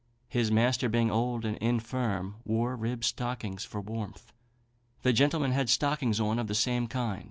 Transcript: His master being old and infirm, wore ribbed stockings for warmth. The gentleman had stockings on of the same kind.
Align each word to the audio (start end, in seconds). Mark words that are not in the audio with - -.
His 0.29 0.49
master 0.49 0.89
being 0.89 1.11
old 1.11 1.45
and 1.45 1.57
infirm, 1.57 2.37
wore 2.43 2.75
ribbed 2.75 3.03
stockings 3.05 3.65
for 3.65 3.79
warmth. 3.81 4.33
The 5.03 5.13
gentleman 5.13 5.51
had 5.51 5.69
stockings 5.69 6.19
on 6.19 6.39
of 6.39 6.47
the 6.47 6.55
same 6.55 6.87
kind. 6.87 7.19